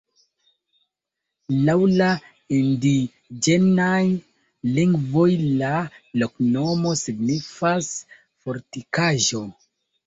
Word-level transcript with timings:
Laŭ 1.67 1.75
la 2.01 2.07
indiĝenaj 2.61 4.01
lingvoj 4.79 5.29
la 5.61 5.71
loknomo 6.23 6.99
signifas: 7.07 7.93
fortikaĵo. 8.43 9.47